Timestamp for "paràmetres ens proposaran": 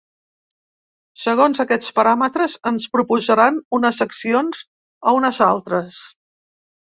1.99-3.61